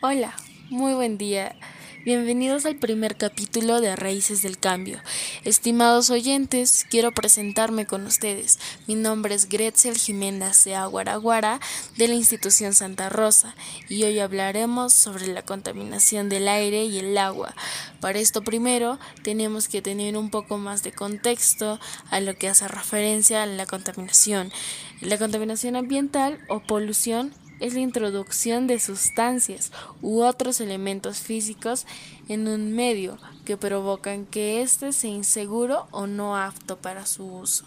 Hola, 0.00 0.32
muy 0.70 0.94
buen 0.94 1.18
día. 1.18 1.56
Bienvenidos 2.04 2.64
al 2.66 2.76
primer 2.76 3.16
capítulo 3.16 3.80
de 3.80 3.96
Raíces 3.96 4.42
del 4.42 4.56
Cambio. 4.56 5.00
Estimados 5.42 6.10
oyentes, 6.10 6.86
quiero 6.88 7.10
presentarme 7.10 7.84
con 7.84 8.06
ustedes. 8.06 8.60
Mi 8.86 8.94
nombre 8.94 9.34
es 9.34 9.48
Gretzel 9.48 9.98
Jiménez 9.98 10.62
de 10.62 10.76
Aguaraguara 10.76 11.58
de 11.96 12.06
la 12.06 12.14
institución 12.14 12.74
Santa 12.74 13.08
Rosa 13.08 13.56
y 13.88 14.04
hoy 14.04 14.20
hablaremos 14.20 14.92
sobre 14.92 15.26
la 15.26 15.42
contaminación 15.42 16.28
del 16.28 16.46
aire 16.46 16.84
y 16.84 17.00
el 17.00 17.18
agua. 17.18 17.56
Para 17.98 18.20
esto 18.20 18.44
primero 18.44 19.00
tenemos 19.24 19.66
que 19.66 19.82
tener 19.82 20.16
un 20.16 20.30
poco 20.30 20.58
más 20.58 20.84
de 20.84 20.92
contexto 20.92 21.80
a 22.12 22.20
lo 22.20 22.36
que 22.36 22.48
hace 22.48 22.68
referencia 22.68 23.42
a 23.42 23.46
la 23.46 23.66
contaminación. 23.66 24.52
La 25.00 25.18
contaminación 25.18 25.74
ambiental 25.74 26.38
o 26.46 26.60
polución 26.60 27.34
es 27.60 27.74
la 27.74 27.80
introducción 27.80 28.66
de 28.66 28.78
sustancias 28.78 29.72
u 30.02 30.22
otros 30.22 30.60
elementos 30.60 31.18
físicos 31.18 31.86
en 32.28 32.48
un 32.48 32.72
medio 32.72 33.18
que 33.44 33.56
provocan 33.56 34.26
que 34.26 34.62
éste 34.62 34.92
sea 34.92 35.10
inseguro 35.10 35.86
o 35.90 36.06
no 36.06 36.36
apto 36.36 36.76
para 36.76 37.06
su 37.06 37.24
uso. 37.26 37.64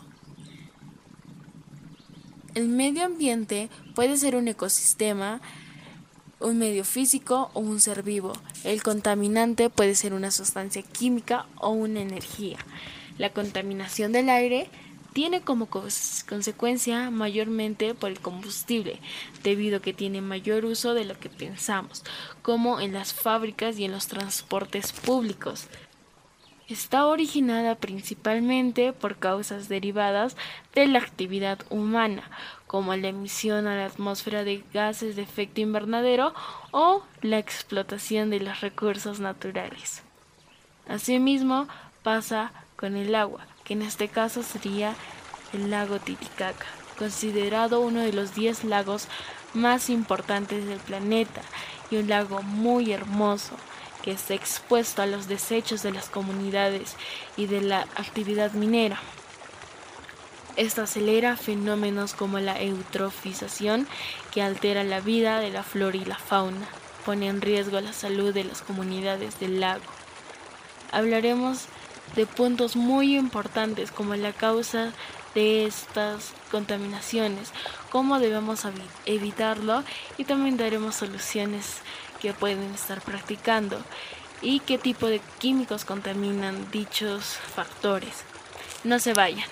El 2.54 2.68
medio 2.68 3.05
ambiente 3.05 3.70
puede 3.96 4.18
ser 4.18 4.35
un 4.35 4.48
ecosistema, 4.48 5.41
un 6.40 6.58
medio 6.58 6.84
físico 6.84 7.49
o 7.54 7.62
un 7.62 7.80
ser 7.80 8.04
vivo. 8.04 8.34
El 8.63 8.84
contaminante 8.84 9.70
puede 9.70 9.96
ser 9.96 10.13
una 10.13 10.32
sustancia 10.32 10.82
química 10.82 11.46
o 11.55 11.70
una 11.70 12.02
energía. 12.02 12.58
La 13.18 13.32
contaminación 13.32 14.12
del 14.12 14.30
aire 14.30 14.70
tiene 15.14 15.42
como 15.42 15.68
consecuencia 15.68 17.12
mayormente 17.12 17.94
por 17.94 18.12
el 18.12 18.20
combustible, 18.20 19.00
debido 19.44 19.78
a 19.78 19.82
que 19.82 19.94
tiene 19.94 20.22
mayor 20.22 20.66
uso 20.66 20.94
de 20.94 21.06
lo 21.06 21.20
que 21.20 21.30
pensamos, 21.30 22.04
como 22.42 22.80
en 22.80 22.94
las 22.94 23.14
fábricas 23.14 23.78
y 23.78 23.86
en 23.86 23.92
los 23.92 24.08
transportes 24.08 24.92
públicos. 24.92 25.68
Está 26.68 27.05
originada 27.05 27.76
principalmente 27.76 28.94
por 28.94 29.18
causas 29.18 29.68
derivadas 29.68 30.38
de 30.74 30.88
la 30.88 31.00
actividad 31.00 31.60
humana, 31.70 32.24
como 32.66 32.96
la 32.96 33.10
emisión 33.10 33.68
a 33.68 33.76
la 33.76 33.88
atmósfera 33.88 34.46
de 34.46 34.63
gases 34.74 35.18
de 35.18 35.24
efecto 35.24 35.60
invernadero 35.60 36.34
o 36.72 37.04
la 37.22 37.40
explotación 37.40 38.30
de 38.30 38.40
los 38.40 38.62
recursos 38.62 39.20
naturales. 39.20 40.04
Asimismo, 40.88 41.68
pasa 42.04 42.54
con 42.78 42.96
el 42.96 43.16
agua, 43.16 43.46
en 43.72 43.82
este 43.82 44.08
caso 44.08 44.44
sería 44.44 44.96
el 45.54 45.70
lago 45.70 46.00
Titicaca, 46.00 46.66
considerado 46.98 47.82
uno 47.82 48.02
de 48.02 48.13
los 48.13 48.36
10 48.36 48.66
lagos 48.66 49.08
más 49.54 49.90
importantes 49.90 50.66
del 50.66 50.80
planeta 50.80 51.41
y 51.90 51.98
un 51.98 52.08
lago 52.08 52.41
muy 52.41 52.91
hermoso 52.91 53.55
que 54.02 54.12
está 54.12 54.34
expuesto 54.34 55.02
a 55.02 55.05
los 55.05 55.28
desechos 55.28 55.84
de 55.84 55.91
las 55.91 56.10
comunidades 56.10 56.96
y 57.38 57.48
de 57.48 57.62
la 57.62 57.82
actividad 57.96 58.52
minera. 58.54 59.00
Esto 60.58 60.82
acelera 60.82 61.38
fenómenos 61.38 62.13
como 62.13 62.40
la 62.40 62.62
eutrofización 62.62 63.88
que 64.31 64.41
altera 64.41 64.84
la 64.84 65.00
vida 65.00 65.40
de 65.40 65.50
la 65.50 65.63
flora 65.63 65.97
y 65.97 66.06
la 66.06 66.18
fauna, 66.18 66.68
pone 67.06 67.28
en 67.28 67.41
riesgo 67.41 67.80
la 67.80 67.94
salud 67.94 68.34
de 68.34 68.44
las 68.44 68.62
comunidades 68.62 69.40
del 69.40 69.59
lago. 69.59 69.84
Hablaremos 70.91 71.68
de 72.16 72.25
puntos 72.25 72.75
muy 72.75 73.17
importantes 73.17 73.91
como 73.91 74.16
la 74.16 74.34
causa 74.34 74.91
de 75.34 75.66
estas 75.66 76.34
contaminaciones, 76.51 77.51
cómo 77.90 78.19
debemos 78.19 78.63
evitarlo 79.06 79.84
y 80.17 80.25
también 80.25 80.57
daremos 80.57 80.95
soluciones 80.95 81.81
que 82.22 82.34
pueden 82.34 82.73
estar 82.73 83.01
practicando 83.01 83.81
y 84.41 84.59
qué 84.59 84.78
tipo 84.78 85.07
de 85.07 85.22
químicos 85.39 85.85
contaminan 85.85 86.69
dichos 86.72 87.23
factores. 87.56 88.23
No 88.84 89.00
se 89.00 89.13
vayan. 89.13 89.47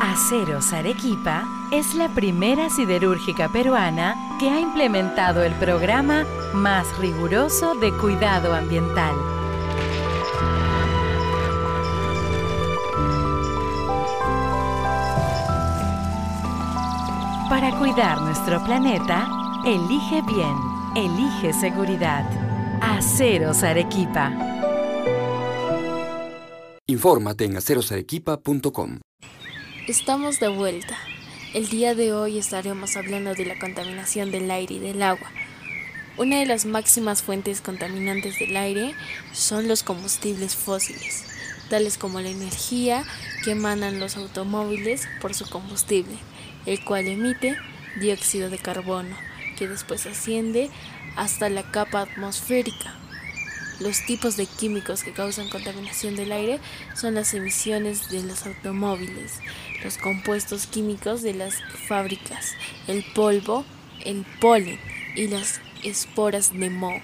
Aceros 0.00 0.72
Arequipa 0.72 1.59
es 1.72 1.94
la 1.94 2.08
primera 2.08 2.68
siderúrgica 2.68 3.48
peruana 3.48 4.36
que 4.40 4.50
ha 4.50 4.60
implementado 4.60 5.42
el 5.44 5.54
programa 5.54 6.26
más 6.52 6.98
riguroso 6.98 7.74
de 7.74 7.92
cuidado 7.92 8.54
ambiental. 8.54 9.14
Para 17.48 17.76
cuidar 17.78 18.20
nuestro 18.22 18.62
planeta, 18.64 19.28
elige 19.64 20.22
bien, 20.22 20.56
elige 20.96 21.52
seguridad. 21.52 22.24
Aceros 22.80 23.62
Arequipa. 23.62 24.32
Infórmate 26.86 27.44
en 27.44 27.56
acerosarequipa.com. 27.56 28.98
Estamos 29.86 30.40
de 30.40 30.48
vuelta. 30.48 30.96
El 31.52 31.68
día 31.68 31.96
de 31.96 32.12
hoy 32.12 32.38
estaremos 32.38 32.96
hablando 32.96 33.34
de 33.34 33.44
la 33.44 33.58
contaminación 33.58 34.30
del 34.30 34.48
aire 34.52 34.76
y 34.76 34.78
del 34.78 35.02
agua. 35.02 35.28
Una 36.16 36.38
de 36.38 36.46
las 36.46 36.64
máximas 36.64 37.22
fuentes 37.24 37.60
contaminantes 37.60 38.38
del 38.38 38.56
aire 38.56 38.94
son 39.32 39.66
los 39.66 39.82
combustibles 39.82 40.54
fósiles, 40.54 41.24
tales 41.68 41.98
como 41.98 42.20
la 42.20 42.28
energía 42.28 43.02
que 43.42 43.50
emanan 43.50 43.98
los 43.98 44.16
automóviles 44.16 45.08
por 45.20 45.34
su 45.34 45.44
combustible, 45.50 46.16
el 46.66 46.84
cual 46.84 47.08
emite 47.08 47.56
dióxido 47.98 48.48
de 48.48 48.58
carbono, 48.58 49.16
que 49.58 49.66
después 49.66 50.06
asciende 50.06 50.70
hasta 51.16 51.48
la 51.48 51.68
capa 51.72 52.02
atmosférica. 52.02 52.94
Los 53.80 54.04
tipos 54.04 54.36
de 54.36 54.44
químicos 54.44 55.02
que 55.02 55.12
causan 55.12 55.48
contaminación 55.48 56.14
del 56.14 56.32
aire 56.32 56.60
son 56.94 57.14
las 57.14 57.32
emisiones 57.32 58.10
de 58.10 58.22
los 58.22 58.46
automóviles, 58.46 59.40
los 59.82 59.96
compuestos 59.96 60.66
químicos 60.66 61.22
de 61.22 61.32
las 61.32 61.54
fábricas, 61.88 62.52
el 62.88 63.02
polvo, 63.14 63.64
el 64.04 64.26
polen 64.38 64.78
y 65.16 65.28
las 65.28 65.62
esporas 65.82 66.52
de 66.52 66.68
moho. 66.68 67.00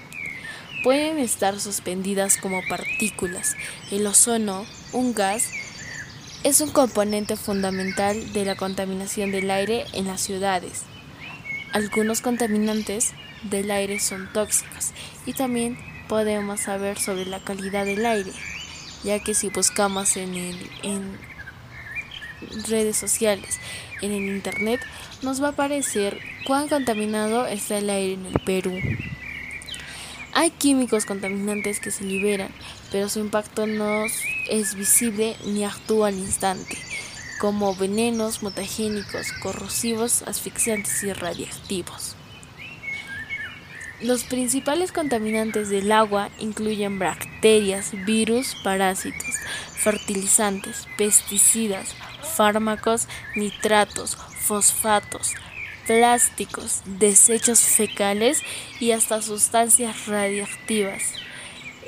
Pueden 0.85 1.19
estar 1.19 1.59
suspendidas 1.59 2.37
como 2.37 2.61
partículas. 2.69 3.57
El 3.91 4.07
ozono, 4.07 4.67
un 4.93 5.15
gas, 5.15 5.51
es 6.45 6.61
un 6.61 6.71
componente 6.71 7.37
fundamental 7.37 8.35
de 8.35 8.45
la 8.45 8.55
contaminación 8.55 9.33
del 9.33 9.51
aire 9.51 9.87
en 9.95 10.07
las 10.07 10.21
ciudades. 10.21 10.83
Algunos 11.73 12.21
contaminantes 12.21 13.15
del 13.45 13.71
aire 13.71 13.99
son 13.99 14.31
tóxicos 14.35 14.91
y 15.25 15.33
también 15.33 15.96
podemos 16.09 16.61
saber 16.61 16.99
sobre 16.99 17.27
la 17.27 17.41
calidad 17.41 17.85
del 17.85 18.07
aire, 18.07 18.33
ya 19.05 19.19
que 19.19 19.35
si 19.35 19.49
buscamos 19.49 20.17
en, 20.17 20.35
en 20.83 21.19
redes 22.69 22.97
sociales, 22.97 23.59
en 24.03 24.13
el 24.13 24.27
internet, 24.37 24.81
nos 25.23 25.43
va 25.43 25.49
a 25.49 25.51
aparecer 25.51 26.19
cuán 26.47 26.69
contaminado 26.69 27.47
está 27.47 27.79
el 27.79 27.91
aire 27.91 28.15
en 28.15 28.27
el 28.27 28.41
Perú. 28.45 28.73
Hay 30.33 30.51
químicos 30.51 31.07
contaminantes 31.07 31.81
que 31.81 31.91
se 31.91 32.05
liberan, 32.05 32.51
pero 32.93 33.09
su 33.09 33.21
impacto 33.21 33.67
no 33.67 34.05
es 34.51 34.75
visible 34.75 35.35
ni 35.47 35.65
actúa 35.65 36.09
al 36.09 36.19
instante, 36.19 36.77
como 37.41 37.75
venenos 37.75 38.43
mutagénicos, 38.43 39.33
corrosivos, 39.43 40.23
asfixiantes 40.23 41.03
y 41.05 41.13
radiactivos. 41.13 42.16
Los 44.03 44.25
principales 44.25 44.93
contaminantes 44.93 45.71
del 45.71 45.91
agua 45.91 46.29
incluyen 46.39 46.99
bacterias, 46.99 47.93
virus, 48.05 48.55
parásitos, 48.63 49.37
fertilizantes, 49.73 50.87
pesticidas, 50.99 51.95
fármacos, 52.37 53.09
nitratos, 53.37 54.17
fosfatos, 54.17 55.33
plásticos, 55.87 56.83
desechos 56.85 57.61
fecales 57.61 58.43
y 58.81 58.91
hasta 58.91 59.23
sustancias 59.23 60.07
radiactivas. 60.07 61.03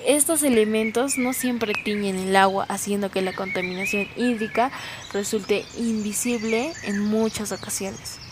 Estos 0.07 0.43
elementos 0.43 1.19
no 1.19 1.35
siempre 1.35 1.75
tiñen 1.85 2.17
el 2.17 2.37
agua, 2.37 2.65
haciendo 2.71 3.11
que 3.11 3.21
la 3.21 3.35
contaminación 3.35 4.09
hídrica 4.17 4.71
resulte 5.13 5.67
invisible 5.77 6.73
en 6.85 7.01
muchas 7.01 7.53
ocasiones. 7.53 8.28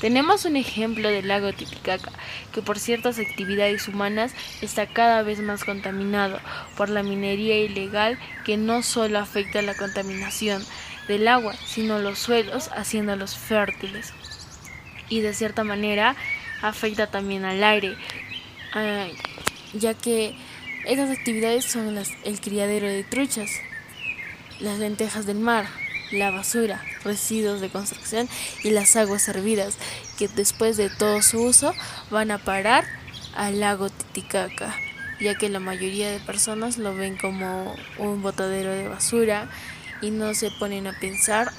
Tenemos 0.00 0.44
un 0.44 0.56
ejemplo 0.56 1.08
del 1.08 1.28
lago 1.28 1.52
Titicaca, 1.52 2.12
que 2.52 2.62
por 2.62 2.78
ciertas 2.78 3.18
actividades 3.18 3.88
humanas 3.88 4.32
está 4.60 4.86
cada 4.86 5.22
vez 5.22 5.40
más 5.40 5.64
contaminado 5.64 6.40
por 6.76 6.90
la 6.90 7.02
minería 7.02 7.56
ilegal 7.58 8.18
que 8.44 8.56
no 8.56 8.82
solo 8.82 9.18
afecta 9.18 9.62
la 9.62 9.74
contaminación 9.74 10.62
del 11.08 11.28
agua, 11.28 11.54
sino 11.64 11.98
los 11.98 12.18
suelos, 12.18 12.70
haciéndolos 12.76 13.36
fértiles. 13.36 14.12
Y 15.08 15.20
de 15.20 15.32
cierta 15.32 15.64
manera 15.64 16.16
afecta 16.62 17.06
también 17.06 17.44
al 17.44 17.62
aire, 17.62 17.96
ya 19.74 19.94
que 19.94 20.34
esas 20.86 21.10
actividades 21.10 21.64
son 21.64 21.96
el 22.24 22.40
criadero 22.40 22.86
de 22.86 23.04
truchas, 23.04 23.50
las 24.60 24.78
lentejas 24.78 25.26
del 25.26 25.38
mar, 25.38 25.66
la 26.14 26.30
basura, 26.30 26.82
residuos 27.04 27.60
de 27.60 27.68
construcción 27.68 28.28
y 28.62 28.70
las 28.70 28.96
aguas 28.96 29.28
hervidas 29.28 29.76
que 30.18 30.28
después 30.28 30.76
de 30.76 30.90
todo 30.90 31.22
su 31.22 31.42
uso 31.42 31.74
van 32.10 32.30
a 32.30 32.38
parar 32.38 32.84
al 33.36 33.60
lago 33.60 33.90
Titicaca, 33.90 34.74
ya 35.20 35.34
que 35.34 35.48
la 35.48 35.60
mayoría 35.60 36.10
de 36.10 36.20
personas 36.20 36.78
lo 36.78 36.94
ven 36.94 37.16
como 37.16 37.74
un 37.98 38.22
botadero 38.22 38.70
de 38.70 38.88
basura 38.88 39.50
y 40.00 40.10
no 40.10 40.34
se 40.34 40.50
ponen 40.52 40.86
a 40.86 40.98
pensar 40.98 41.52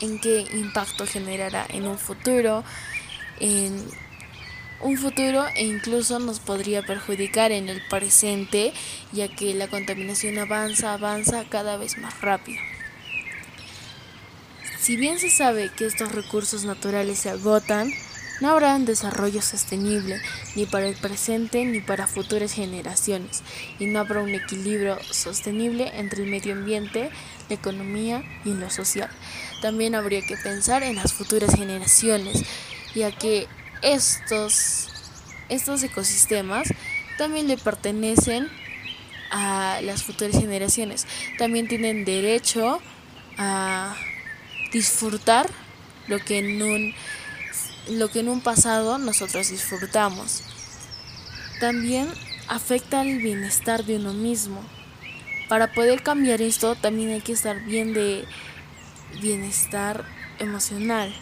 en 0.00 0.18
qué 0.20 0.46
impacto 0.52 1.06
generará 1.06 1.66
en 1.68 1.86
un 1.86 1.98
futuro, 1.98 2.64
en 3.40 3.84
un 4.80 4.96
futuro 4.96 5.44
e 5.56 5.64
incluso 5.64 6.18
nos 6.18 6.40
podría 6.40 6.82
perjudicar 6.82 7.52
en 7.52 7.68
el 7.68 7.82
presente, 7.88 8.72
ya 9.12 9.28
que 9.28 9.54
la 9.54 9.68
contaminación 9.68 10.38
avanza, 10.38 10.92
avanza 10.92 11.44
cada 11.48 11.76
vez 11.76 11.98
más 11.98 12.20
rápido. 12.20 12.60
Si 14.84 14.96
bien 14.96 15.18
se 15.18 15.30
sabe 15.30 15.70
que 15.70 15.86
estos 15.86 16.12
recursos 16.12 16.66
naturales 16.66 17.20
se 17.20 17.30
agotan, 17.30 17.90
no 18.42 18.50
habrá 18.50 18.76
un 18.76 18.84
desarrollo 18.84 19.40
sostenible 19.40 20.20
ni 20.56 20.66
para 20.66 20.86
el 20.86 20.94
presente 20.94 21.64
ni 21.64 21.80
para 21.80 22.06
futuras 22.06 22.52
generaciones 22.52 23.42
y 23.78 23.86
no 23.86 24.00
habrá 24.00 24.20
un 24.20 24.34
equilibrio 24.34 24.98
sostenible 25.10 25.90
entre 25.94 26.24
el 26.24 26.28
medio 26.28 26.52
ambiente, 26.52 27.08
la 27.48 27.54
economía 27.54 28.22
y 28.44 28.52
lo 28.52 28.68
social. 28.68 29.08
También 29.62 29.94
habría 29.94 30.20
que 30.20 30.36
pensar 30.36 30.82
en 30.82 30.96
las 30.96 31.14
futuras 31.14 31.54
generaciones, 31.54 32.42
ya 32.94 33.10
que 33.10 33.48
estos, 33.80 34.88
estos 35.48 35.82
ecosistemas 35.82 36.68
también 37.16 37.48
le 37.48 37.56
pertenecen 37.56 38.48
a 39.30 39.80
las 39.82 40.02
futuras 40.02 40.38
generaciones. 40.38 41.06
También 41.38 41.68
tienen 41.68 42.04
derecho 42.04 42.82
a 43.38 43.96
disfrutar 44.74 45.48
lo 46.08 46.18
que 46.18 46.38
en 46.38 46.60
un, 46.60 46.94
lo 47.88 48.10
que 48.10 48.20
en 48.20 48.28
un 48.28 48.42
pasado 48.42 48.98
nosotros 48.98 49.48
disfrutamos. 49.48 50.42
También 51.60 52.08
afecta 52.48 53.00
al 53.00 53.18
bienestar 53.18 53.84
de 53.84 53.96
uno 53.96 54.12
mismo. 54.12 54.60
Para 55.48 55.72
poder 55.72 56.02
cambiar 56.02 56.42
esto 56.42 56.74
también 56.74 57.10
hay 57.10 57.20
que 57.20 57.32
estar 57.32 57.64
bien 57.64 57.94
de 57.94 58.26
bienestar 59.22 60.04
emocional. 60.40 61.14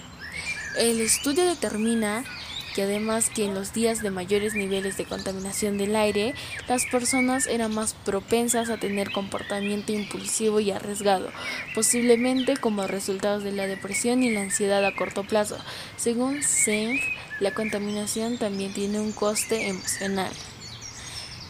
El 0.78 1.00
estudio 1.00 1.44
determina 1.44 2.24
que 2.74 2.82
además 2.82 3.30
que 3.30 3.44
en 3.44 3.54
los 3.54 3.72
días 3.72 4.02
de 4.02 4.10
mayores 4.10 4.54
niveles 4.54 4.96
de 4.96 5.04
contaminación 5.04 5.78
del 5.78 5.96
aire, 5.96 6.34
las 6.68 6.84
personas 6.86 7.46
eran 7.46 7.74
más 7.74 7.94
propensas 7.94 8.70
a 8.70 8.78
tener 8.78 9.12
comportamiento 9.12 9.92
impulsivo 9.92 10.60
y 10.60 10.70
arriesgado, 10.70 11.30
posiblemente 11.74 12.56
como 12.56 12.86
resultados 12.86 13.44
de 13.44 13.52
la 13.52 13.66
depresión 13.66 14.22
y 14.22 14.30
la 14.30 14.42
ansiedad 14.42 14.84
a 14.84 14.94
corto 14.94 15.24
plazo. 15.24 15.58
Según 15.96 16.42
Seng, 16.42 16.98
la 17.40 17.52
contaminación 17.54 18.38
también 18.38 18.72
tiene 18.72 19.00
un 19.00 19.12
coste 19.12 19.68
emocional. 19.68 20.32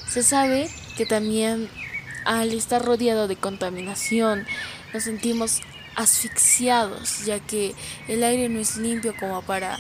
Se 0.09 0.23
sabe 0.23 0.69
que 0.97 1.07
también 1.07 1.69
al 2.25 2.53
estar 2.53 2.85
rodeado 2.85 3.29
de 3.29 3.37
contaminación 3.37 4.47
nos 4.93 5.05
sentimos 5.05 5.61
asfixiados, 5.97 7.25
ya 7.25 7.41
que 7.41 7.75
el 8.09 8.23
aire 8.25 8.49
no 8.49 8.61
es 8.61 8.77
limpio 8.77 9.15
como 9.19 9.43
para 9.43 9.79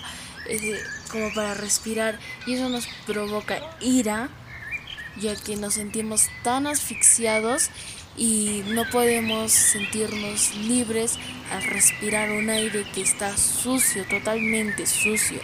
como 1.12 1.32
para 1.34 1.54
respirar 1.54 2.18
y 2.46 2.54
eso 2.54 2.68
nos 2.68 2.88
provoca 3.06 3.60
ira 3.80 4.30
ya 5.20 5.36
que 5.36 5.56
nos 5.56 5.74
sentimos 5.74 6.28
tan 6.42 6.66
asfixiados 6.66 7.70
y 8.16 8.62
no 8.68 8.88
podemos 8.90 9.52
sentirnos 9.52 10.54
libres 10.56 11.18
al 11.50 11.62
respirar 11.64 12.30
un 12.30 12.50
aire 12.50 12.84
que 12.94 13.02
está 13.02 13.36
sucio, 13.36 14.04
totalmente 14.06 14.86
sucio. 14.86 15.40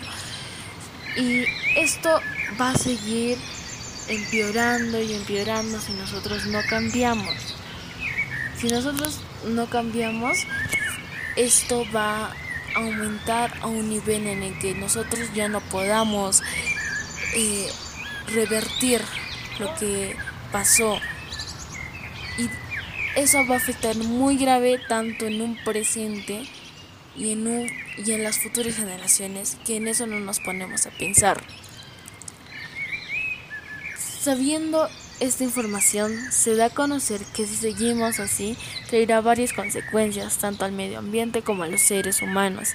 Y 1.16 1.44
esto 1.76 2.20
va 2.60 2.70
a 2.70 2.76
seguir 2.76 3.38
empeorando 4.08 5.00
y 5.00 5.14
empeorando 5.14 5.80
si 5.80 5.92
nosotros 5.92 6.46
no 6.46 6.60
cambiamos. 6.68 7.54
Si 8.58 8.68
nosotros 8.68 9.20
no 9.46 9.66
cambiamos, 9.66 10.38
esto 11.36 11.84
va 11.94 12.34
aumentar 12.74 13.52
a 13.60 13.66
un 13.66 13.88
nivel 13.88 14.26
en 14.26 14.42
el 14.42 14.58
que 14.58 14.74
nosotros 14.74 15.32
ya 15.34 15.48
no 15.48 15.60
podamos 15.60 16.42
eh, 17.34 17.68
revertir 18.32 19.00
lo 19.58 19.74
que 19.76 20.16
pasó. 20.52 20.98
Y 22.38 22.48
eso 23.18 23.38
va 23.46 23.54
a 23.56 23.58
afectar 23.58 23.96
muy 23.96 24.36
grave 24.36 24.80
tanto 24.88 25.26
en 25.26 25.40
un 25.40 25.56
presente 25.64 26.44
y 27.16 27.32
en, 27.32 27.46
un, 27.46 27.70
y 27.96 28.12
en 28.12 28.22
las 28.22 28.38
futuras 28.38 28.76
generaciones, 28.76 29.56
que 29.66 29.76
en 29.76 29.88
eso 29.88 30.06
no 30.06 30.20
nos 30.20 30.38
ponemos 30.40 30.86
a 30.86 30.90
pensar. 30.90 31.42
Sabiendo 34.20 34.88
esta 35.20 35.44
información 35.44 36.12
se 36.30 36.54
da 36.54 36.66
a 36.66 36.70
conocer 36.70 37.20
que 37.34 37.46
si 37.46 37.56
seguimos 37.56 38.20
así 38.20 38.56
traerá 38.88 39.20
varias 39.20 39.52
consecuencias 39.52 40.38
tanto 40.38 40.64
al 40.64 40.72
medio 40.72 40.98
ambiente 40.98 41.42
como 41.42 41.64
a 41.64 41.68
los 41.68 41.80
seres 41.80 42.22
humanos 42.22 42.74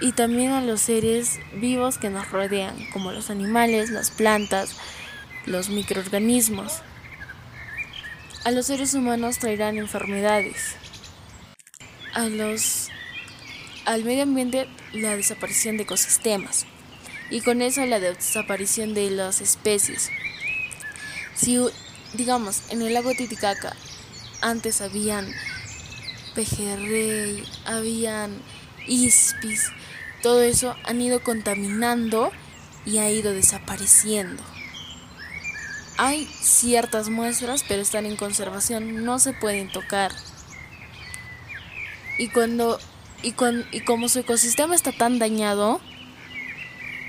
y 0.00 0.12
también 0.12 0.52
a 0.52 0.60
los 0.60 0.80
seres 0.80 1.38
vivos 1.54 1.98
que 1.98 2.10
nos 2.10 2.30
rodean, 2.30 2.74
como 2.92 3.12
los 3.12 3.30
animales, 3.30 3.90
las 3.90 4.10
plantas, 4.10 4.76
los 5.46 5.68
microorganismos. 5.68 6.82
A 8.44 8.50
los 8.50 8.66
seres 8.66 8.92
humanos 8.94 9.38
traerán 9.38 9.78
enfermedades. 9.78 10.76
A 12.12 12.26
los 12.26 12.90
al 13.86 14.04
medio 14.04 14.22
ambiente 14.22 14.68
la 14.92 15.16
desaparición 15.16 15.76
de 15.76 15.84
ecosistemas 15.84 16.66
y 17.30 17.40
con 17.40 17.62
eso 17.62 17.84
la 17.86 18.00
desaparición 18.00 18.94
de 18.94 19.10
las 19.10 19.40
especies. 19.40 20.10
Si, 21.34 21.58
digamos, 22.14 22.62
en 22.70 22.82
el 22.82 22.94
lago 22.94 23.12
Titicaca 23.12 23.74
antes 24.40 24.80
habían 24.80 25.26
pejerrey, 26.34 27.44
habían 27.64 28.36
ispis, 28.86 29.70
todo 30.22 30.42
eso 30.42 30.74
han 30.84 31.00
ido 31.00 31.22
contaminando 31.22 32.30
y 32.84 32.98
ha 32.98 33.10
ido 33.10 33.32
desapareciendo. 33.32 34.42
Hay 35.96 36.26
ciertas 36.40 37.08
muestras, 37.08 37.64
pero 37.66 37.82
están 37.82 38.04
en 38.04 38.16
conservación, 38.16 39.04
no 39.04 39.18
se 39.18 39.32
pueden 39.32 39.70
tocar. 39.70 40.12
Y 42.18 42.28
cuando 42.28 42.78
y, 43.22 43.34
y 43.72 43.80
como 43.80 44.08
su 44.08 44.18
ecosistema 44.20 44.74
está 44.74 44.92
tan 44.92 45.18
dañado, 45.18 45.80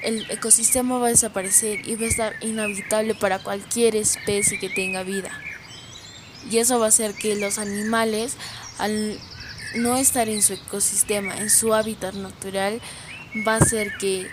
el 0.05 0.29
ecosistema 0.29 0.99
va 0.99 1.07
a 1.07 1.09
desaparecer 1.09 1.87
y 1.87 1.95
va 1.95 2.05
a 2.05 2.09
estar 2.09 2.35
inhabitable 2.41 3.15
para 3.15 3.39
cualquier 3.39 3.95
especie 3.95 4.59
que 4.59 4.69
tenga 4.69 5.03
vida. 5.03 5.31
Y 6.49 6.59
eso 6.59 6.77
va 6.79 6.85
a 6.85 6.89
hacer 6.89 7.15
que 7.15 7.35
los 7.35 7.57
animales, 7.57 8.37
al 8.77 9.19
no 9.75 9.97
estar 9.97 10.29
en 10.29 10.43
su 10.43 10.53
ecosistema, 10.53 11.35
en 11.37 11.49
su 11.49 11.73
hábitat 11.73 12.13
natural, 12.13 12.81
va 13.47 13.55
a 13.55 13.57
hacer 13.57 13.97
que 13.97 14.27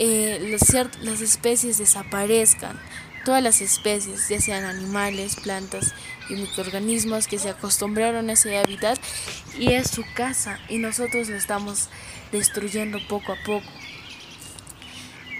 eh, 0.00 0.58
las 1.02 1.20
especies 1.20 1.78
desaparezcan. 1.78 2.78
Todas 3.24 3.42
las 3.42 3.60
especies, 3.62 4.28
ya 4.28 4.40
sean 4.40 4.64
animales, 4.64 5.36
plantas 5.36 5.94
y 6.28 6.34
microorganismos 6.34 7.28
que 7.28 7.38
se 7.38 7.48
acostumbraron 7.48 8.28
a 8.28 8.32
ese 8.32 8.58
hábitat 8.58 8.98
y 9.56 9.72
es 9.72 9.88
su 9.88 10.04
casa 10.14 10.58
y 10.68 10.78
nosotros 10.78 11.28
lo 11.28 11.36
estamos 11.36 11.88
destruyendo 12.32 12.98
poco 13.08 13.32
a 13.32 13.36
poco. 13.46 13.83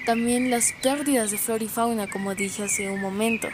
También 0.07 0.51
las 0.51 0.73
pérdidas 0.83 1.31
de 1.31 1.39
flora 1.39 1.65
y 1.65 1.69
fauna, 1.69 2.11
como 2.11 2.35
dije 2.35 2.65
hace 2.65 2.91
un 2.91 3.01
momento. 3.01 3.49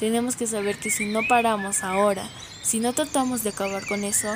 Tenemos 0.00 0.34
que 0.34 0.46
saber 0.46 0.78
que 0.78 0.90
si 0.90 1.06
no 1.06 1.20
paramos 1.28 1.84
ahora, 1.84 2.28
si 2.62 2.80
no 2.80 2.92
tratamos 2.92 3.44
de 3.44 3.50
acabar 3.50 3.86
con 3.86 4.02
eso 4.02 4.28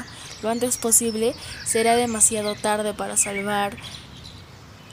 lo 0.43 0.49
antes 0.49 0.79
posible, 0.79 1.35
será 1.65 1.97
demasiado 1.97 2.55
tarde 2.55 2.95
para 2.95 3.17
salvar 3.17 3.77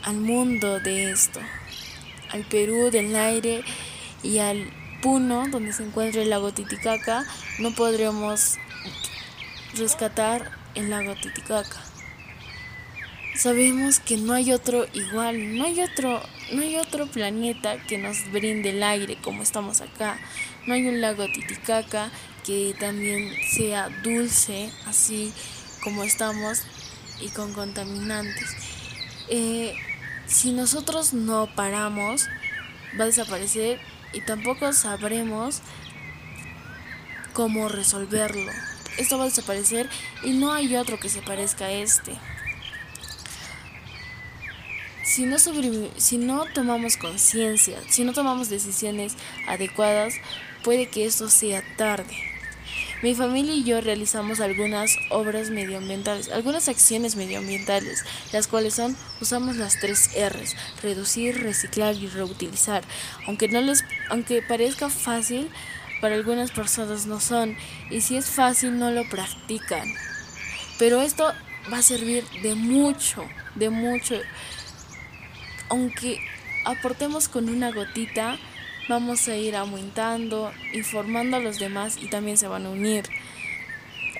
al 0.04 0.18
mundo 0.18 0.80
de 0.80 1.12
esto, 1.12 1.40
al 2.32 2.44
Perú 2.44 2.90
del 2.92 3.16
aire 3.16 3.64
y 4.24 4.40
al 4.40 4.74
Puno, 5.02 5.48
donde 5.50 5.74
se 5.74 5.84
encuentra 5.84 6.24
el 6.24 6.32
lago 6.32 6.52
Titicaca, 6.52 7.24
no 7.60 7.74
podremos 7.76 8.56
rescatar 9.76 10.52
el 10.74 10.90
lago 10.90 11.14
Titicaca. 11.16 11.87
Sabemos 13.38 14.00
que 14.00 14.17
no 14.17 14.34
hay 14.34 14.51
otro 14.51 14.88
igual, 14.94 15.56
no 15.56 15.65
hay 15.65 15.79
otro, 15.82 16.24
no 16.53 16.62
hay 16.63 16.77
otro 16.77 17.06
planeta 17.06 17.77
que 17.86 18.00
nos 18.00 18.32
brinde 18.32 18.72
el 18.72 18.82
aire 18.82 19.15
como 19.22 19.44
estamos 19.44 19.82
acá. 19.82 20.20
No 20.65 20.74
hay 20.74 20.88
un 20.88 21.01
lago 21.01 21.24
Titicaca 21.27 22.10
que 22.44 22.74
también 22.79 23.32
sea 23.51 23.89
dulce, 24.03 24.72
así 24.88 25.32
como 25.84 26.03
estamos 26.03 26.63
y 27.22 27.29
con 27.29 27.53
contaminantes. 27.53 28.56
Eh, 29.29 29.75
si 30.25 30.51
nosotros 30.51 31.13
no 31.13 31.48
paramos, 31.56 32.27
va 33.00 33.03
a 33.03 33.08
desaparecer 33.08 33.79
y 34.13 34.22
tampoco 34.22 34.74
sabremos 34.74 35.62
cómo 37.34 37.70
resolverlo. 37.70 38.51
esto 38.98 39.20
va 39.20 39.25
a 39.25 39.27
desaparecer 39.27 39.88
y 40.24 40.32
no 40.32 40.53
hay 40.53 40.75
otro 40.75 41.00
que 41.00 41.08
se 41.08 41.22
parezca 41.22 41.65
a 41.65 41.72
este. 41.72 42.17
Si 45.08 46.18
no, 46.18 46.46
tomamos 46.54 46.98
conciencia, 46.98 47.78
si 47.88 48.04
no 48.04 48.12
tomamos 48.12 48.50
decisiones 48.50 49.16
adecuadas, 49.48 50.16
puede 50.66 50.88
que 50.88 51.06
esto 51.06 51.30
sea 51.30 51.64
tarde. 51.78 52.14
Mi 53.02 53.16
familia 53.16 53.54
y 53.54 53.64
yo 53.64 53.80
realizamos 53.80 54.42
algunas 54.42 54.98
obras 55.10 55.50
medioambientales, 55.50 56.30
algunas 56.30 56.68
acciones 56.68 57.16
medioambientales, 57.16 58.04
las 58.34 58.48
cuales 58.48 58.74
son 58.74 58.98
usamos 59.22 59.56
las 59.56 59.80
tres 59.80 60.10
R's, 60.14 60.58
reducir, 60.84 61.42
reciclar 61.42 61.96
y 61.96 62.08
reutilizar. 62.08 62.84
Aunque 63.28 63.48
no 63.48 63.62
les 63.62 63.86
aunque 64.10 64.42
parezca 64.42 64.90
fácil, 64.90 65.50
para 66.02 66.16
algunas 66.16 66.52
personas 66.52 67.06
no 67.06 67.22
son 67.22 67.56
y 67.90 68.02
si 68.02 68.18
es 68.18 68.26
fácil 68.26 68.78
no 68.78 68.92
lo 68.92 69.08
practican. 69.08 69.88
Pero 70.78 71.02
esto 71.02 71.34
va 71.72 71.78
a 71.78 71.82
servir 71.82 72.26
de 72.44 72.56
mucho, 72.56 73.24
de 73.56 73.70
mucho. 73.70 74.16
Aunque 75.69 76.19
aportemos 76.65 77.27
con 77.27 77.50
una 77.50 77.71
gotita, 77.71 78.38
vamos 78.88 79.27
a 79.27 79.36
ir 79.36 79.55
aumentando, 79.55 80.51
informando 80.74 81.38
a 81.38 81.39
los 81.39 81.59
demás 81.59 81.97
y 82.01 82.09
también 82.09 82.38
se 82.38 82.47
van 82.47 82.65
a 82.65 82.69
unir. 82.69 83.05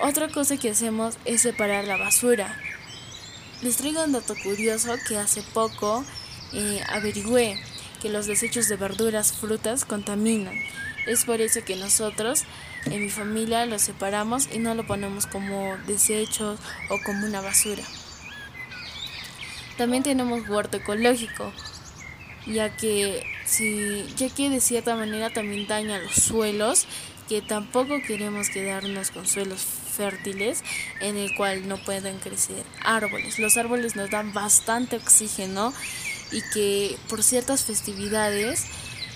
Otra 0.00 0.28
cosa 0.28 0.56
que 0.56 0.70
hacemos 0.70 1.16
es 1.24 1.42
separar 1.42 1.84
la 1.84 1.96
basura. 1.96 2.56
Les 3.62 3.76
traigo 3.76 4.04
un 4.04 4.12
dato 4.12 4.34
curioso 4.42 4.94
que 5.08 5.16
hace 5.16 5.42
poco 5.42 6.04
eh, 6.52 6.80
averigüé 6.88 7.60
que 8.00 8.08
los 8.08 8.26
desechos 8.26 8.68
de 8.68 8.76
verduras, 8.76 9.32
frutas 9.32 9.84
contaminan. 9.84 10.54
Es 11.06 11.24
por 11.24 11.40
eso 11.40 11.64
que 11.64 11.74
nosotros 11.74 12.44
en 12.84 13.02
mi 13.02 13.10
familia 13.10 13.66
los 13.66 13.82
separamos 13.82 14.48
y 14.52 14.58
no 14.58 14.74
lo 14.74 14.86
ponemos 14.86 15.26
como 15.26 15.76
desechos 15.86 16.60
o 16.90 16.98
como 17.04 17.26
una 17.26 17.40
basura. 17.40 17.82
También 19.78 20.02
tenemos 20.02 20.48
huerto 20.48 20.76
ecológico, 20.78 21.52
ya 22.46 22.76
que 22.76 23.22
si 23.46 24.04
ya 24.16 24.28
que 24.28 24.50
de 24.50 24.60
cierta 24.60 24.96
manera 24.96 25.30
también 25.30 25.68
daña 25.68 25.98
los 25.98 26.14
suelos, 26.14 26.86
que 27.28 27.42
tampoco 27.42 28.00
queremos 28.04 28.48
quedarnos 28.48 29.12
con 29.12 29.26
suelos 29.26 29.60
fértiles 29.60 30.64
en 31.00 31.16
el 31.16 31.34
cual 31.36 31.68
no 31.68 31.76
pueden 31.76 32.18
crecer 32.18 32.64
árboles. 32.82 33.38
Los 33.38 33.56
árboles 33.56 33.94
nos 33.94 34.10
dan 34.10 34.32
bastante 34.32 34.96
oxígeno 34.96 35.72
y 36.32 36.42
que 36.52 36.96
por 37.08 37.22
ciertas 37.22 37.64
festividades 37.64 38.66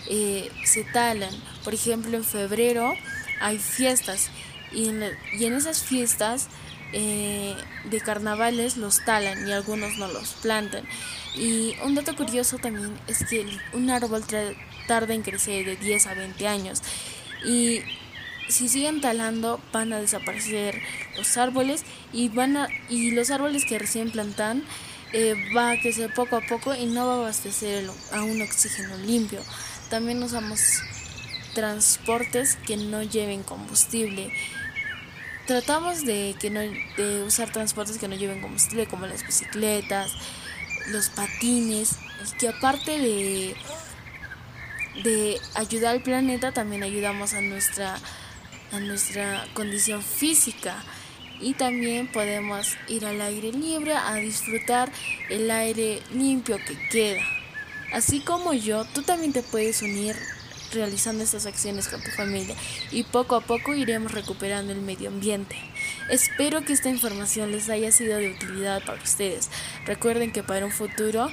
eh, 0.08 0.48
se 0.64 0.84
talan. 0.84 1.34
Por 1.64 1.74
ejemplo, 1.74 2.16
en 2.16 2.24
febrero 2.24 2.94
hay 3.40 3.58
fiestas 3.58 4.30
y 4.70 4.90
en, 4.90 5.02
y 5.38 5.44
en 5.44 5.54
esas 5.54 5.82
fiestas 5.82 6.48
eh, 6.92 7.56
de 7.84 8.00
carnavales 8.00 8.76
los 8.76 9.04
talan 9.04 9.46
y 9.48 9.52
algunos 9.52 9.96
no 9.98 10.08
los 10.08 10.34
plantan. 10.34 10.84
Y 11.34 11.74
un 11.84 11.94
dato 11.94 12.14
curioso 12.14 12.58
también 12.58 12.94
es 13.06 13.24
que 13.24 13.46
un 13.72 13.90
árbol 13.90 14.22
tarda 14.86 15.14
en 15.14 15.22
crecer 15.22 15.64
de 15.64 15.76
10 15.76 16.06
a 16.06 16.14
20 16.14 16.46
años. 16.46 16.82
Y 17.44 17.80
si 18.48 18.68
siguen 18.68 19.00
talando 19.00 19.60
van 19.72 19.92
a 19.92 20.00
desaparecer 20.00 20.80
los 21.16 21.36
árboles 21.36 21.84
y 22.12 22.28
van 22.28 22.56
a 22.56 22.68
y 22.88 23.12
los 23.12 23.30
árboles 23.30 23.64
que 23.64 23.78
recién 23.78 24.10
plantan 24.10 24.62
eh, 25.12 25.34
va 25.56 25.70
a 25.70 25.80
crecer 25.80 26.12
poco 26.14 26.36
a 26.36 26.40
poco 26.40 26.74
y 26.74 26.86
no 26.86 27.06
va 27.06 27.14
a 27.14 27.18
abastecer 27.18 27.88
a 28.12 28.22
un 28.22 28.40
oxígeno 28.42 28.96
limpio. 28.98 29.40
También 29.90 30.22
usamos 30.22 30.60
transportes 31.54 32.56
que 32.66 32.76
no 32.76 33.02
lleven 33.02 33.42
combustible 33.42 34.32
tratamos 35.46 36.04
de 36.04 36.34
que 36.40 36.50
no 36.50 36.60
de 36.60 37.24
usar 37.24 37.50
transportes 37.50 37.98
que 37.98 38.08
no 38.08 38.16
lleven 38.16 38.40
combustible 38.40 38.86
como 38.86 39.06
las 39.06 39.26
bicicletas, 39.26 40.12
los 40.88 41.08
patines, 41.10 41.96
que 42.38 42.48
aparte 42.48 42.98
de 42.98 43.56
de 45.04 45.40
ayudar 45.54 45.94
al 45.94 46.02
planeta 46.02 46.52
también 46.52 46.82
ayudamos 46.82 47.32
a 47.32 47.40
nuestra 47.40 47.98
a 48.72 48.80
nuestra 48.80 49.46
condición 49.54 50.02
física 50.02 50.82
y 51.40 51.54
también 51.54 52.06
podemos 52.06 52.76
ir 52.88 53.04
al 53.04 53.20
aire 53.20 53.52
libre 53.52 53.94
a 53.94 54.14
disfrutar 54.14 54.90
el 55.28 55.50
aire 55.50 56.00
limpio 56.14 56.56
que 56.58 56.78
queda. 56.88 57.22
Así 57.92 58.20
como 58.20 58.54
yo, 58.54 58.84
tú 58.84 59.02
también 59.02 59.32
te 59.32 59.42
puedes 59.42 59.82
unir 59.82 60.16
realizando 60.72 61.22
estas 61.22 61.46
acciones 61.46 61.88
con 61.88 62.02
tu 62.02 62.10
familia 62.10 62.54
y 62.90 63.04
poco 63.04 63.36
a 63.36 63.40
poco 63.40 63.74
iremos 63.74 64.12
recuperando 64.12 64.72
el 64.72 64.80
medio 64.80 65.08
ambiente. 65.08 65.56
Espero 66.10 66.62
que 66.62 66.72
esta 66.72 66.90
información 66.90 67.52
les 67.52 67.68
haya 67.68 67.92
sido 67.92 68.18
de 68.18 68.30
utilidad 68.30 68.84
para 68.84 69.02
ustedes. 69.02 69.50
Recuerden 69.86 70.32
que 70.32 70.42
para 70.42 70.66
un 70.66 70.72
futuro 70.72 71.28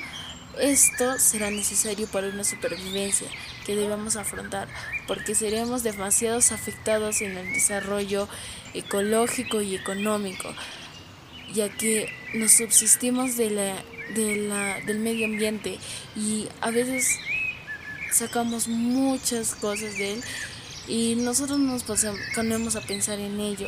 esto 0.60 1.18
será 1.20 1.52
necesario 1.52 2.08
para 2.08 2.28
una 2.28 2.44
supervivencia 2.44 3.28
que 3.66 3.76
debemos 3.76 4.16
afrontar 4.16 4.68
porque 5.08 5.36
seremos 5.36 5.84
demasiados 5.84 6.52
afectados 6.52 7.22
en 7.22 7.38
el 7.38 7.54
desarrollo 7.54 8.28
ecológico 8.74 9.62
y 9.62 9.76
económico 9.76 10.54
ya 11.54 11.70
que 11.70 12.10
nos 12.34 12.52
subsistimos 12.52 13.38
de 13.38 13.50
la, 13.50 13.76
de 14.14 14.36
la, 14.48 14.80
del 14.82 15.00
medio 15.00 15.26
ambiente 15.26 15.78
y 16.16 16.48
a 16.62 16.72
veces 16.72 17.18
sacamos 18.12 18.68
muchas 18.68 19.56
cosas 19.56 19.98
de 19.98 20.14
él 20.14 20.24
y 20.88 21.16
nosotros 21.16 21.60
nos 21.60 21.84
ponemos 22.36 22.76
a 22.76 22.82
pensar 22.82 23.20
en 23.20 23.40
ello. 23.40 23.68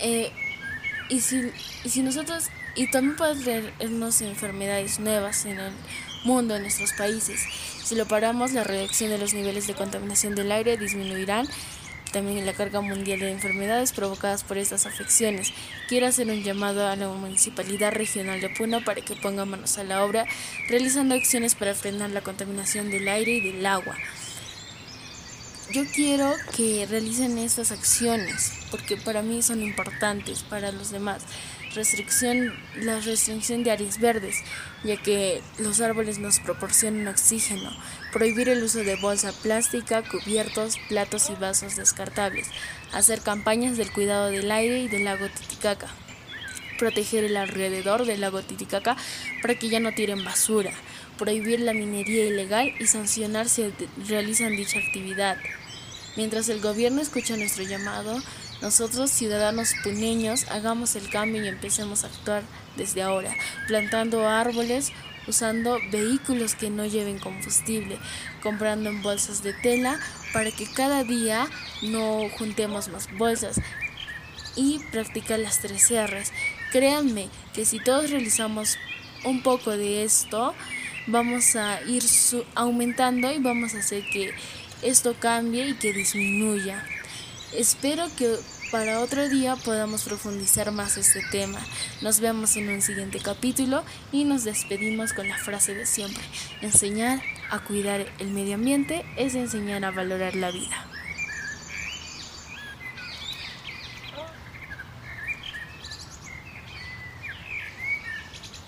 Eh, 0.00 0.32
y, 1.08 1.20
si, 1.20 2.02
nosotros, 2.02 2.44
y 2.74 2.90
también 2.90 3.16
puede 3.16 3.42
traernos 3.42 4.20
enfermedades 4.20 5.00
nuevas 5.00 5.44
en 5.46 5.58
el 5.58 5.72
mundo, 6.24 6.56
en 6.56 6.62
nuestros 6.62 6.92
países. 6.92 7.40
Si 7.84 7.94
lo 7.94 8.06
paramos, 8.06 8.52
la 8.52 8.64
reducción 8.64 9.10
de 9.10 9.18
los 9.18 9.32
niveles 9.32 9.66
de 9.66 9.74
contaminación 9.74 10.34
del 10.34 10.52
aire 10.52 10.76
disminuirán 10.76 11.48
también 12.12 12.44
la 12.46 12.52
carga 12.52 12.80
mundial 12.80 13.20
de 13.20 13.30
enfermedades 13.30 13.92
provocadas 13.92 14.44
por 14.44 14.58
estas 14.58 14.86
afecciones. 14.86 15.52
Quiero 15.88 16.06
hacer 16.06 16.28
un 16.28 16.42
llamado 16.42 16.86
a 16.86 16.96
la 16.96 17.08
Municipalidad 17.08 17.92
Regional 17.92 18.40
de 18.40 18.50
Puno 18.50 18.82
para 18.84 19.00
que 19.00 19.16
ponga 19.16 19.44
manos 19.44 19.78
a 19.78 19.84
la 19.84 20.04
obra, 20.04 20.24
realizando 20.68 21.14
acciones 21.14 21.54
para 21.54 21.74
frenar 21.74 22.10
la 22.10 22.20
contaminación 22.20 22.90
del 22.90 23.08
aire 23.08 23.32
y 23.32 23.40
del 23.40 23.64
agua. 23.66 23.96
Yo 25.70 25.84
quiero 25.84 26.34
que 26.56 26.86
realicen 26.88 27.36
estas 27.36 27.72
acciones 27.72 28.52
porque 28.70 28.96
para 28.96 29.20
mí 29.20 29.42
son 29.42 29.62
importantes 29.62 30.42
para 30.42 30.72
los 30.72 30.90
demás. 30.90 31.22
Restricción, 31.74 32.54
la 32.76 32.98
restricción 33.00 33.62
de 33.62 33.72
áreas 33.72 34.00
verdes, 34.00 34.36
ya 34.82 34.96
que 34.96 35.42
los 35.58 35.82
árboles 35.82 36.18
nos 36.18 36.40
proporcionan 36.40 37.06
oxígeno, 37.08 37.70
prohibir 38.14 38.48
el 38.48 38.62
uso 38.62 38.78
de 38.78 38.96
bolsa 38.96 39.30
plástica, 39.42 40.02
cubiertos, 40.02 40.78
platos 40.88 41.28
y 41.28 41.34
vasos 41.34 41.76
descartables, 41.76 42.48
hacer 42.94 43.20
campañas 43.20 43.76
del 43.76 43.92
cuidado 43.92 44.28
del 44.30 44.50
aire 44.50 44.80
y 44.80 44.88
del 44.88 45.04
lago 45.04 45.28
Titicaca, 45.28 45.88
proteger 46.78 47.24
el 47.24 47.36
alrededor 47.36 48.06
del 48.06 48.22
lago 48.22 48.40
Titicaca 48.40 48.96
para 49.42 49.54
que 49.54 49.68
ya 49.68 49.80
no 49.80 49.92
tiren 49.92 50.24
basura, 50.24 50.72
prohibir 51.18 51.60
la 51.60 51.74
minería 51.74 52.24
ilegal 52.24 52.72
y 52.80 52.86
sancionar 52.86 53.48
si 53.48 53.70
realizan 54.08 54.56
dicha 54.56 54.78
actividad. 54.78 55.36
Mientras 56.16 56.48
el 56.48 56.60
gobierno 56.60 57.02
escucha 57.02 57.36
nuestro 57.36 57.64
llamado, 57.64 58.18
nosotros, 58.62 59.10
ciudadanos 59.10 59.74
puneños, 59.84 60.46
hagamos 60.50 60.96
el 60.96 61.10
cambio 61.10 61.44
y 61.44 61.48
empecemos 61.48 62.02
a 62.02 62.08
actuar 62.08 62.42
desde 62.76 63.02
ahora, 63.02 63.32
plantando 63.68 64.26
árboles, 64.26 64.92
usando 65.28 65.78
vehículos 65.92 66.54
que 66.54 66.70
no 66.70 66.86
lleven 66.86 67.18
combustible, 67.18 67.98
comprando 68.42 68.90
bolsas 69.02 69.42
de 69.42 69.52
tela 69.52 70.00
para 70.32 70.50
que 70.50 70.66
cada 70.72 71.04
día 71.04 71.46
no 71.82 72.28
juntemos 72.38 72.88
más 72.88 73.08
bolsas 73.16 73.60
y 74.56 74.80
practicar 74.90 75.38
las 75.38 75.60
tres 75.60 75.88
R's. 75.90 76.32
Créanme 76.72 77.28
que 77.54 77.64
si 77.64 77.78
todos 77.78 78.10
realizamos 78.10 78.76
un 79.24 79.42
poco 79.42 79.76
de 79.76 80.02
esto, 80.02 80.54
vamos 81.08 81.56
a 81.56 81.82
ir 81.82 82.02
aumentando 82.54 83.32
y 83.32 83.38
vamos 83.38 83.74
a 83.74 83.78
hacer 83.78 84.04
que 84.12 84.32
esto 84.82 85.14
cambie 85.18 85.68
y 85.68 85.74
que 85.74 85.92
disminuya. 85.92 86.84
Espero 87.52 88.06
que 88.16 88.36
para 88.70 89.00
otro 89.00 89.28
día 89.28 89.56
podamos 89.56 90.04
profundizar 90.04 90.70
más 90.70 90.98
este 90.98 91.22
tema. 91.30 91.58
Nos 92.02 92.20
vemos 92.20 92.56
en 92.56 92.68
un 92.68 92.82
siguiente 92.82 93.18
capítulo 93.18 93.82
y 94.12 94.24
nos 94.24 94.44
despedimos 94.44 95.14
con 95.14 95.28
la 95.28 95.38
frase 95.38 95.74
de 95.74 95.86
siempre. 95.86 96.22
Enseñar 96.60 97.20
a 97.50 97.60
cuidar 97.60 98.06
el 98.18 98.28
medio 98.28 98.56
ambiente 98.56 99.04
es 99.16 99.34
enseñar 99.34 99.84
a 99.84 99.90
valorar 99.90 100.36
la 100.36 100.50
vida. 100.50 100.97